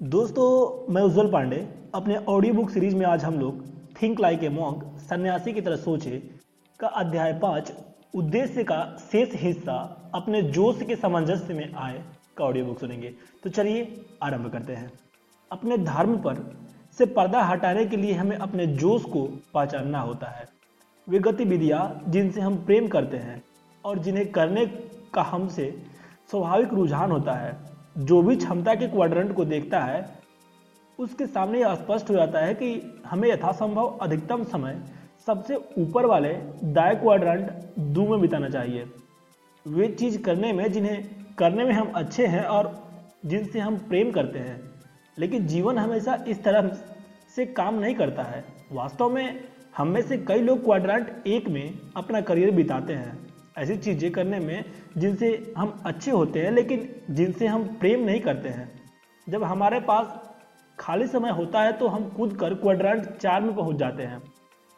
[0.00, 1.56] दोस्तों, मैं उज्जवल पांडे।
[1.94, 3.62] अपने ऑडियो बुक सीरीज़ में आज हम लोग
[4.02, 6.18] थिंक लाइक ए मॉन्क सन्यासी की तरह सोचे
[6.80, 7.72] का अध्याय पाँच,
[8.14, 9.76] उद्देश्य का शेष हिस्सा
[10.14, 12.02] अपने जोश के सामंजस्य में आए
[12.36, 14.92] का ऑडियो बुक सुनेंगे। तो चलिए आरंभ करते हैं।
[15.50, 16.44] अपने धर्म पर
[16.98, 19.22] से पर्दा हटाने के लिए हमें अपने जोश को
[19.54, 20.48] पहचानना होता है।
[21.06, 23.42] वे गतिविधियाँ जिनसे हम प्रेम करते हैं
[23.84, 24.66] और जिन्हें करने
[25.14, 25.74] का हमसे
[26.30, 30.18] स्वाभाविक रुझान होता है। जो भी क्षमता के क्वाड्रेंट को देखता है,
[30.98, 34.78] उसके सामने यह स्पष्ट हो जाता है कि हमें यथासंभव अधिकतम समय
[35.26, 36.32] सबसे ऊपर वाले
[36.64, 38.84] दाय क्वाड्रेंट दो में बिताना चाहिए।
[39.66, 41.04] वे चीज़ करने में, जिन्हें
[41.38, 42.72] करने में हम अच्छे हैं और
[43.26, 44.60] जिनसे हम प्रेम करते हैं,
[45.18, 46.68] लेकिन जीवन हमेशा इस तरह
[47.36, 49.44] से काम नहीं करता है। वास्तव में,
[49.76, 54.38] हम में से कई लोग क्वाड्रेंट एक में अपना करियर बिताते हैं। ऐसी चीज़ें करने
[54.40, 54.64] में
[54.96, 58.70] जिनसे हम अच्छे होते हैं, लेकिन जिनसे हम प्रेम नहीं करते हैं।
[59.26, 60.20] जब हमारे पास
[60.78, 64.18] खाली समय होता है तो हम कूद कर क्वाड्रेंट चार में पहुँच जाते हैं,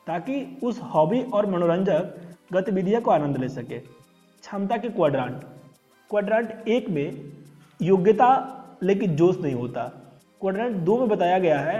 [0.07, 2.15] ताकि उस हॉबी और मनोरंजक
[2.53, 5.41] गतिविधियों को आनंद ले सके। क्षमता के क्वाड्रांट
[6.11, 7.33] क्वाड्रांट एक में
[7.81, 8.29] योग्यता
[8.83, 9.83] लेकिन जोश नहीं होता।
[10.41, 11.79] क्वाड्रांट दो में बताया गया है,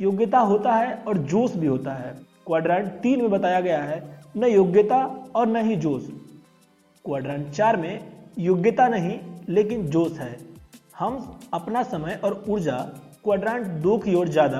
[0.00, 2.14] योग्यता होता है और जोश भी होता है।
[2.46, 4.02] क्वाड्रांट तीन में बताया गया है,
[4.36, 5.04] न योग्यता
[5.36, 6.06] और न ही जोश।
[7.04, 8.00] क्वाड्रांट चार में
[8.38, 9.18] योग्यता नहीं,
[9.48, 10.36] लेकिन जोश है।
[10.98, 12.78] हम अपना समय और ऊर्जा
[13.24, 14.58] क्वाड्रांट दो की ओर ज़्यादा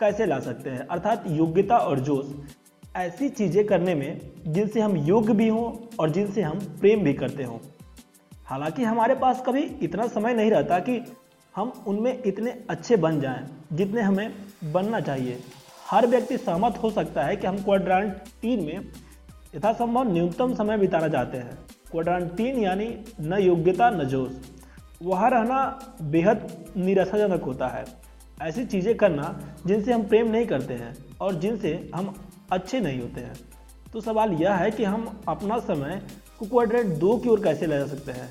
[0.00, 0.86] कैसे ला सकते हैं?
[0.86, 2.34] अर्थात योग्यता और जोश।
[2.96, 7.44] ऐसी चीज़ें करने में जिनसे हम योग्य भी हों और जिनसे हम प्रेम भी करते
[7.44, 7.58] हों।
[8.46, 11.00] हालाँकि हमारे पास कभी इतना समय नहीं रहता कि
[11.54, 14.34] हम उनमें इतने अच्छे बन जाएँ जितने हमें
[14.72, 15.38] बनना चाहिए।
[15.92, 18.12] हर व्यक्ति सहमत हो सकता है कि हम क्वाड्रांट
[18.42, 18.90] तीन में
[19.56, 21.58] यथासंभव न्यूनतम समय बिताना चाहते हैं।
[21.90, 22.86] क्वाड्रांट तीन यानी
[23.20, 24.32] न योग्यता, न जोश।
[25.02, 25.58] वहाँ रहना
[26.02, 27.84] बेहद निराशाजनक होता है।
[28.42, 32.14] ऐसी चीज़ें करना जिनसे हम प्रेम नहीं करते हैं और जिनसे हम
[32.52, 33.34] अच्छे नहीं होते हैं।
[33.92, 36.02] तो सवाल यह है कि हम अपना समय
[36.38, 38.30] को क्वाड्रेंट दो की ओर कैसे ले जा सकते हैं?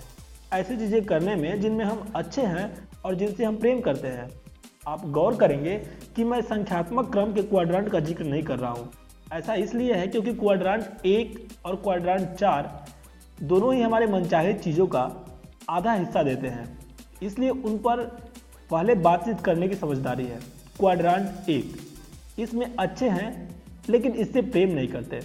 [0.53, 4.29] ऐसी चीज़ें करने में जिनमें हम अच्छे हैं और जिनसे हम प्रेम करते हैं।
[4.81, 5.77] आप गौर करेंगे
[6.15, 8.91] कि मैं संख्यात्मक क्रम के क्वाड्रांट का ज़िक्र नहीं कर रहा हूँ।
[9.33, 12.69] ऐसा इसलिए है क्योंकि क्वाड्रांट एक और क्वाड्रांट चार
[13.41, 15.01] दोनों ही हमारे मनचाहे चीज़ों का
[15.69, 16.65] आधा हिस्सा देते हैं।
[17.23, 18.01] इसलिए उन पर
[18.71, 20.39] पहले बातचीत करने की समझदारी है।
[20.79, 23.49] क्वाड्रांट एक। इसमें अच्छे हैं,
[23.89, 25.21] लेकिन इससे प्रेम नहीं करते।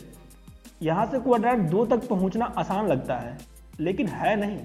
[0.83, 3.37] यहाँ से क्वाड्रांट दो तक पहुँचना आसान लगता है,
[3.81, 4.59] लेकिन है नहीं।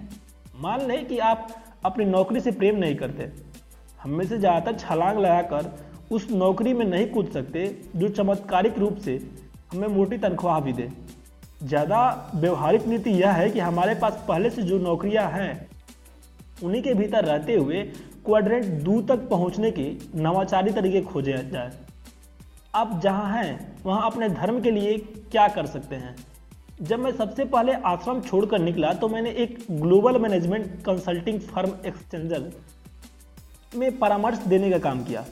[0.57, 1.47] मान लें कि आप
[1.85, 3.31] अपनी नौकरी से प्रेम नहीं करते।
[4.01, 5.71] हम में से ज़्यादातर छलांग लगाकर
[6.11, 9.19] उस नौकरी में नहीं कूद सकते, जो चमत्कारिक रूप से
[9.73, 10.89] हमें मोटी तनख्वाह भी दे।
[11.63, 15.69] ज़्यादा व्यवहारिक नीति यह है कि हमारे पास पहले से जो नौकरियाँ हैं,
[16.63, 17.83] उन्हीं के भीतर रहते हुए
[18.25, 21.71] क्वाड्रेंट दू तक पहुँचने के नवाचारी तरीके खोजे जाए।
[22.75, 24.97] आप जहाँ हैं, वहाँ अपने धर्म के लिए
[25.31, 26.15] क्या कर सकते हैं?
[26.81, 32.51] जब मैं सबसे पहले आश्रम छोड़कर निकला तो मैंने एक global management consulting firm Accenture
[33.71, 35.23] में परामर्श देने का काम किया।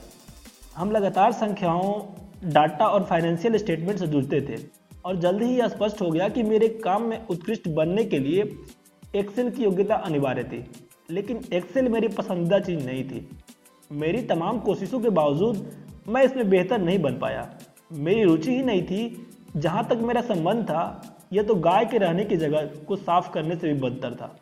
[0.76, 4.62] हम लगातार संख्याओं, डाटा और फाइनेंशियल स्टेटमेंट से जुड़ते थे
[5.06, 8.44] और जल्द ही यह स्पष्ट हो गया कि मेरे काम में उत्कृष्ट बनने के लिए
[9.16, 10.64] एक्सेल की योग्यता अनिवार्य थी,
[11.10, 13.28] लेकिन एक्सेल मेरी पसंदीदा चीज़ नहीं थी।
[13.92, 15.70] मेरी तमाम कोशिशों के बावजूद
[16.08, 17.48] मैं इसमें बेहतर नहीं बन पाया।
[17.92, 21.02] मेरी रुचि ही नहीं थी, जहाँ तक मेरा संबंध था,
[21.34, 24.36] यह तो गाय के रहने की जगह को साफ़ करने से भी बदतर था।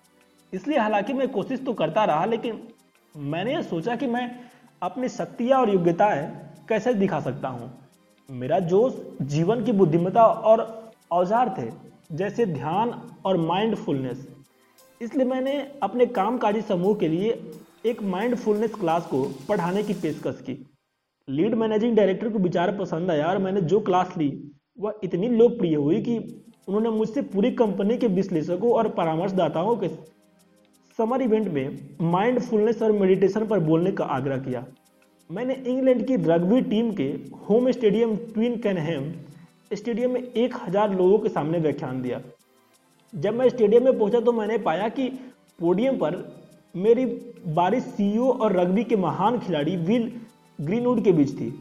[0.53, 2.68] इसलिए हालाँकि मैं कोशिश तो करता रहा, लेकिन
[3.16, 4.29] मैंने यह सोचा कि मैं
[4.81, 6.25] अपनी शक्तियाँ और योग्यताएँ
[6.69, 7.72] कैसे दिखा सकता हूँ।
[8.29, 11.69] मेरा जोश जीवन की बुद्धिमत्ता और औज़ार थे,
[12.12, 12.94] जैसे ध्यान
[13.25, 14.28] और माइंडफुलनेस
[15.01, 17.31] इसलिए मैंने अपने कामकाजी समूह के लिए
[17.85, 20.53] एक माइंडफुलनेस क्लास को पढ़ाने की पेशकश की।
[21.28, 24.29] लीड मैनेजिंग डायरेक्टर को विचार पसंद आया और मैंने जो क्लास ली,
[24.79, 26.17] वह इतनी लोकप्रिय हुई कि
[26.67, 29.88] उन्होंने मुझसे पूरी कंपनी के विश्लेषकों और परामर्शदाताओं के
[30.97, 31.78] समर इवेंट में
[32.12, 34.63] माइंडफुलनेस और मेडिटेशन पर बोलने का आग्रह किया।
[35.29, 37.03] मैंने इंग्लैंड की रग्बी टीम के
[37.49, 39.11] home stadium Twickenham
[39.73, 42.22] stadium में एक हज़ार लोगों के सामने व्याख्यान दिया।
[43.14, 45.08] जब मैं स्टेडियम में पहुँचा तो मैंने पाया कि
[45.59, 46.17] पोडियम पर
[46.76, 47.05] मेरी
[47.53, 50.11] बारिश सीईओ और रग्बी के महान खिलाड़ी विल
[50.59, 51.53] ग्रीनवुड के बीच थी।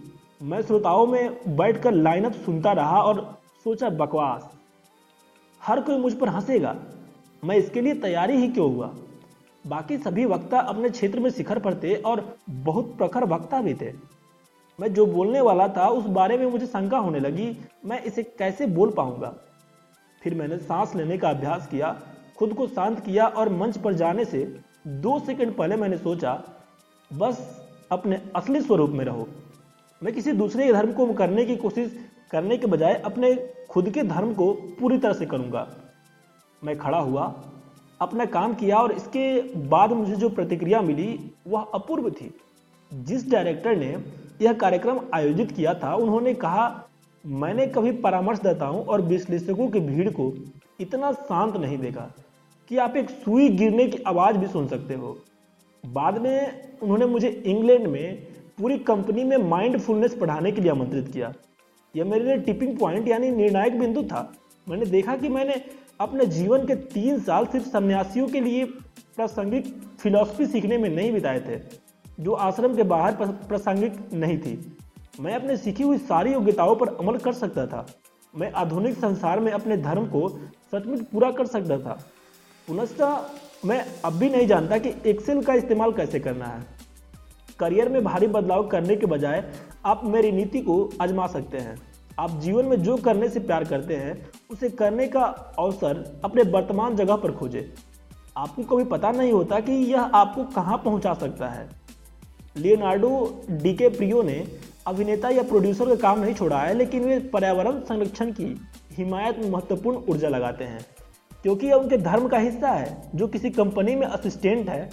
[0.43, 3.21] मैं श्रोताओं में बैठकर लाइनअप सुनता रहा और
[3.65, 4.50] सोचा, बकवास,
[5.61, 6.77] हर कोई मुझ पर हंसेगा,
[7.43, 8.94] मैं इसके लिए तैयारी ही क्यों हुआ?
[9.67, 13.93] बाकी सभी वक्ता अपने क्षेत्र में शिखर पर थे और बहुत प्रखर वक्ता भी थे।
[14.81, 18.67] मैं जो बोलने वाला था, उस बारे में मुझे शंका होने लगी, मैं इसे कैसे
[18.67, 19.35] बोल पाऊँगा?
[20.23, 22.01] फिर मैंने सांस लेने का अभ्यास किया,
[22.37, 26.43] खुद को शांत किया और मंच पर जाने से दो सेकंड पहले मैंने सोचा,
[27.13, 29.29] बस अपने असली स्वरूप में रहो।
[30.03, 31.99] मैं किसी दूसरे धर्म को करने की कोशिश
[32.31, 33.35] करने के बजाय अपने
[33.71, 35.69] खुद के धर्म को पूरी तरह से करूँगा।
[36.65, 37.35] मैं खड़ा हुआ
[38.00, 42.34] अपना काम किया और इसके बाद मुझे जो प्रतिक्रिया मिली, वह अपूर्व थी।
[42.94, 43.96] जिस डायरेक्टर ने
[44.43, 46.88] यह कार्यक्रम आयोजित किया था, उन्होंने कहा,
[47.26, 50.32] मैंने कभी परामर्शदाताओं और विश्लेषकों की भीड़ को
[50.81, 52.14] इतना शांत नहीं देखा
[52.69, 55.19] कि आप एक सुई गिरने की आवाज़ भी सुन सकते हो।
[55.87, 58.26] बाद में उन्होंने मुझे इंग्लैंड में
[58.58, 61.32] पूरी कंपनी में माइंडफुलनेस पढ़ाने के लिए आमंत्रित किया।
[61.96, 64.32] यह मेरे लिए टिपिंग पॉइंट यानी निर्णायक बिंदु था।
[64.69, 65.54] मैंने देखा कि मैंने
[66.00, 68.64] अपने जीवन के तीन साल सिर्फ़ सन्यासियों के लिए
[69.16, 69.66] प्रासंगिक
[70.00, 71.56] फिलॉसफी सीखने में नहीं बिताए थे,
[72.20, 74.76] जो आश्रम के बाहर प्रासंगिक नहीं थी।
[75.20, 77.87] मैं अपने सीखी हुई सारी योग्यताओं पर अमल कर सकता था।
[78.34, 80.28] मैं आधुनिक संसार में अपने धर्म को
[80.72, 81.98] सचमुच पूरा कर सकता था।
[82.69, 83.19] पुनः
[83.64, 86.64] मैं अब भी नहीं जानता कि एक्सेल का इस्तेमाल कैसे करना है।
[87.60, 89.44] करियर में भारी बदलाव करने के बजाय
[89.84, 91.76] आप मेरी नीति को आजमा सकते हैं।
[92.19, 94.15] आप जीवन में जो करने से प्यार करते हैं,
[94.51, 95.25] उसे करने का
[95.59, 97.63] अवसर अपने वर्तमान जगह पर खोजें।
[98.37, 101.69] आपको कभी पता नहीं होता कि यह आपको कहाँ पहुँचा सकता है।
[102.57, 104.47] लियोनार्डो डीके प्रियो ने
[104.87, 108.55] अभिनेता या प्रोड्यूसर का काम नहीं छोड़ा है, लेकिन वे पर्यावरण संरक्षण की
[108.93, 110.85] हिमायत में महत्वपूर्ण ऊर्जा लगाते हैं,
[111.45, 114.89] क्योंकि यह उनके धर्म का हिस्सा है, जो किसी कंपनी में असिस्टेंट है।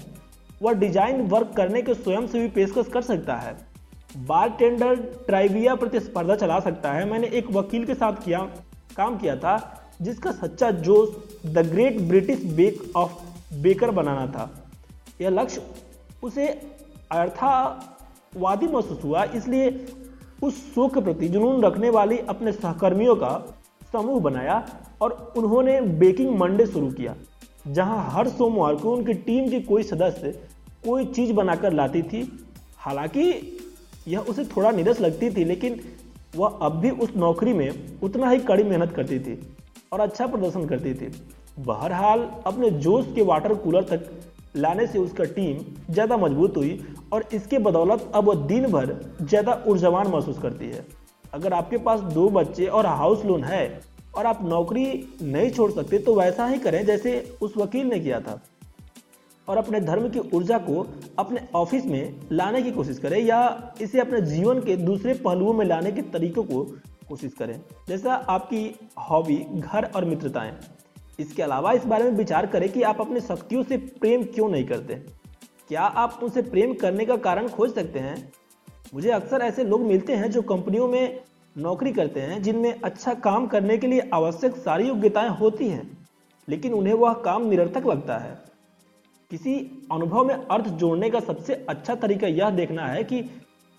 [0.61, 3.55] वह डिज़ाइन वर्क करने के स्वयं से भी पेशकश कर सकता है।
[4.15, 4.95] बार टेंडर
[5.27, 8.39] ट्राइविया प्रतिस्पर्धा चला सकता है। मैंने एक वकील के साथ किया,
[8.97, 9.55] काम किया था,
[10.01, 11.09] जिसका सच्चा जोश
[11.45, 13.11] the Great British Bake Off
[13.53, 14.49] baker बनाना था।
[15.21, 15.61] यह लक्ष्य
[16.23, 16.47] उसे
[17.11, 19.85] अर्थावादी महसूस हुआ, इसलिए
[20.43, 23.29] उस शो के प्रति जुनून रखने वाली अपने सहकर्मियों का
[23.93, 24.63] समूह बनाया
[25.01, 27.15] और उन्होंने बेकिंग मंडे शुरू किया,
[27.67, 30.31] जहाँ हर सोमवार को उनकी टीम के कोई सदस्य
[30.85, 32.21] कोई चीज़ बनाकर लाती थी।
[32.77, 33.52] हालाँकि
[34.07, 35.79] यह उसे थोड़ा निरस लगती थी, लेकिन
[36.35, 39.39] वह अब भी उस नौकरी में उतना ही कड़ी मेहनत करती थी
[39.93, 41.11] और अच्छा प्रदर्शन करती थी।
[41.59, 44.09] बहरहाल, अपने जोश के वाटर कूलर तक
[44.55, 45.57] लाने से उसका टीम
[45.89, 46.79] ज़्यादा मज़बूत हुई
[47.13, 50.85] और इसके बदौलत अब वह दिन भर ज़्यादा ऊर्जावान महसूस करती है।
[51.33, 53.63] अगर आपके पास दो बच्चे और हाउस लोन है
[54.15, 54.85] और आप नौकरी
[55.23, 58.39] नहीं छोड़ सकते तो वैसा ही करें जैसे उस वकील ने किया था।
[59.47, 60.87] और अपने धर्म की ऊर्जा को
[61.19, 65.65] अपने ऑफ़िस में लाने की कोशिश करें या इसे अपने जीवन के दूसरे पहलुओं में
[65.65, 66.63] लाने के तरीकों को
[67.09, 68.79] कोशिश करें। जैसा आपकी
[69.09, 70.57] हॉबी, घर और मित्रताएँ।
[71.19, 74.65] इसके अलावा इस बारे में विचार करें कि आप अपनी शक्तियों से प्रेम क्यों नहीं
[74.65, 74.95] करते?
[75.67, 78.31] क्या आप उनसे प्रेम करने का कारण खोज सकते हैं?
[78.93, 81.21] मुझे अक्सर ऐसे लोग मिलते हैं जो कंपनियों में
[81.57, 86.07] नौकरी करते हैं, जिनमें अच्छा काम करने के लिए आवश्यक सारी योग्यताएँ होती हैं,
[86.49, 88.52] लेकिन उन्हें वह काम निरर्थक लगता है।
[89.33, 89.53] किसी
[89.91, 93.23] अनुभव में अर्थ जोड़ने का सबसे अच्छा तरीका यह देखना है कि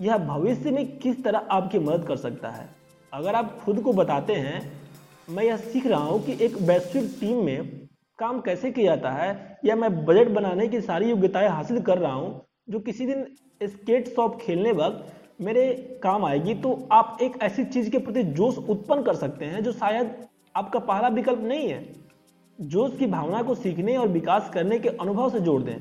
[0.00, 2.66] यह भविष्य में किस तरह आपकी मदद कर सकता है।
[3.12, 4.62] अगर आप खुद को बताते हैं,
[5.30, 7.70] मैं यह सीख रहा हूँ कि एक वैश्विक टीम में
[8.18, 12.12] काम कैसे किया जाता है, या मैं बजट बनाने की सारी योग्यताएँ हासिल कर रहा
[12.12, 12.40] हूँ,
[12.70, 13.26] जो किसी दिन
[13.62, 15.72] स्केट शॉप खेलने वक्त मेरे
[16.02, 19.72] काम आएगी तो आप एक ऐसी चीज़ के प्रति जोश उत्पन्न कर सकते हैं, जो
[19.72, 20.14] शायद
[20.56, 22.03] आपका पहला विकल्प नहीं है।
[22.58, 25.76] जोश की भावना को सीखने और विकास करने के अनुभव से जोड़ दें।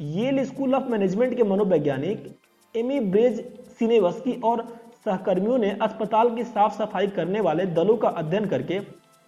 [0.00, 2.26] येल स्कूल ऑफ़ मैनेजमेंट के मनोवैज्ञानिक
[2.74, 3.38] एमी ब्रेज
[3.78, 4.66] सिनेवस्की और
[5.04, 8.80] सहकर्मियों ने अस्पताल की साफ़ सफ़ाई करने वाले दलों का अध्ययन करके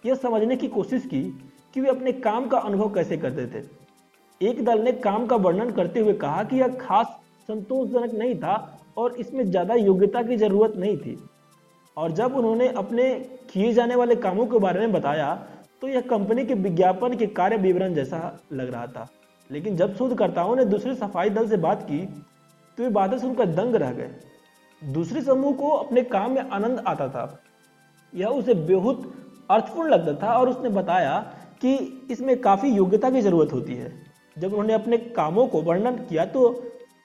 [0.03, 1.21] यह समझने की कोशिश की
[1.73, 3.63] कि वे अपने काम का अनुभव कैसे करते थे।
[4.41, 7.17] एक दल ने काम का वर्णन करते हुए कहा कि यह खास
[7.49, 11.17] संतोषजनक नहीं था और इसमें ज़्यादा योग्यता की ज़रूरत नहीं थी।
[11.97, 13.13] और जब उन्होंने अपने
[13.49, 15.33] किए जाने वाले कामों के बारे में बताया
[15.81, 19.07] तो यह कंपनी के विज्ञापन के कार्य विवरण जैसा लग रहा था।
[19.49, 21.99] लेकिन जब शोधकर्ताओं ने दूसरे सफ़ाई दल से बात की
[22.77, 24.09] तो वे बातें सुनकर दंग रह गए।
[24.81, 27.39] दूसरे समूह को अपने काम में आनंद आता था।
[28.13, 29.05] यह उसे बेहद
[29.51, 31.19] अर्थपूर्ण लगता था और उसने बताया
[31.61, 31.75] कि
[32.11, 33.91] इसमें काफ़ी योग्यता की ज़रूरत होती है।
[34.37, 36.49] जब उन्होंने अपने कामों को वर्णन किया तो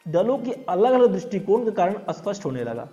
[0.08, 2.88] दलों की अलग अलग दृष्टिकोण के कारण स्पष्ट होने लगा।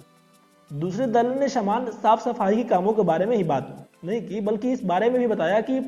[0.72, 4.39] दूसरे दल ने समान साफ़ सफ़ाई के कामों के बारे में ही बात नहीं की
[4.42, 5.80] बल्कि इस बारे में भी बताया कि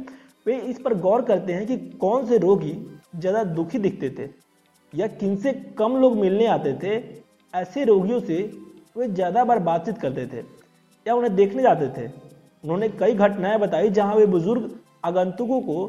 [0.45, 2.73] वे इस पर गौर करते हैं कि कौन से रोगी
[3.15, 4.29] ज़्यादा दुखी दिखते थे
[4.93, 6.95] या किन से कम लोग मिलने आते थे।
[7.53, 8.37] ऐसे रोगियों से
[8.97, 10.43] वे ज़्यादा बार बातचीत करते थे
[11.05, 12.07] या उन्हें देखने जाते थे।
[12.63, 14.69] उन्होंने कई घटनाएँ बताई जहाँ वे बुज़ुर्ग
[15.05, 15.85] आगंतुकों को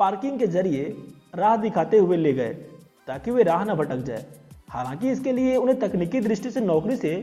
[0.00, 0.84] पार्किंग के ज़रिए
[1.36, 2.52] राह दिखाते हुए ले गए
[3.08, 4.24] ताकि वे राह न भटक जाए।
[4.68, 7.14] हालाँकि इसके लिए उन्हें तकनीकी दृष्टि से नौकरी से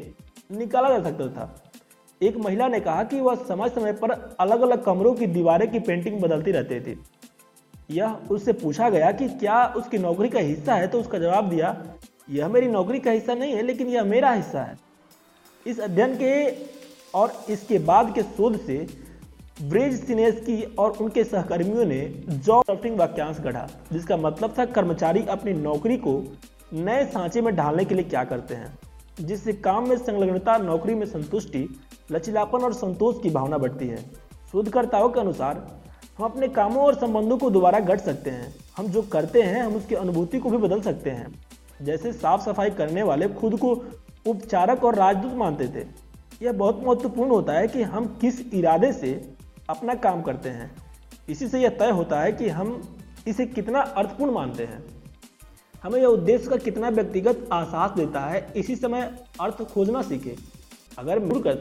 [0.51, 1.70] निकाला जा सकता था।
[2.21, 5.79] एक महिला ने कहा कि वह समय समय पर अलग अलग कमरों की दीवारें की
[5.79, 6.99] पेंटिंग बदलती रहती थी।
[7.91, 10.87] यह उससे पूछा गया कि क्या उसकी नौकरी का हिस्सा है?
[10.87, 11.75] तो उसका जवाब दिया,
[12.29, 14.77] यह मेरी नौकरी का हिस्सा नहीं है, लेकिन यह मेरा हिस्सा है।
[15.65, 16.49] इस अध्ययन के
[17.13, 18.85] और इसके बाद के शोध से
[19.61, 25.53] ब्रेज सिनेस्की और उनके सहकर्मियों ने जॉब ड्राफ्टिंग वाक्यांश गढ़ा, जिसका मतलब था कर्मचारी अपनी
[25.53, 26.21] नौकरी को
[26.73, 28.77] नए सांचे में ढालने के लिए क्या करते हैं,
[29.19, 31.67] जिससे काम में संलग्नता, नौकरी में संतुष्टि
[32.11, 33.97] लचीलापन और संतोष की भावना बढ़ती है।
[34.51, 35.81] शोधकर्ताओं के अनुसार,
[36.17, 39.75] हम अपने कामों और संबंधों को दोबारा गढ़ सकते हैं। हम जो करते हैं, हम
[39.75, 41.45] उसकी अनुभूति को भी बदल सकते हैं।
[41.81, 43.85] जैसे साफ़ सफ़ाई करने वाले खुद को
[44.27, 46.11] उपचारक और राजदूत मानते थे।
[46.45, 49.33] यह बहुत महत्वपूर्ण होता है कि हम किस इरादे से
[49.69, 50.71] अपना काम करते हैं।
[51.29, 54.83] इसी से यह तय होता है कि हम इसे कितना अर्थपूर्ण मानते हैं।
[55.83, 60.35] हमें यह उद्देश्य का कितना व्यक्तिगत आसास देता है, इसी समय अर्थ खोजना सीखे।
[60.97, 61.43] अगर मूड